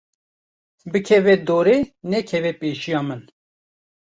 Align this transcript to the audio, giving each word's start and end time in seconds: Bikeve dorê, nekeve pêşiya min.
Bikeve 0.93 1.35
dorê, 1.47 1.79
nekeve 2.11 2.51
pêşiya 2.59 3.01
min. 3.07 3.21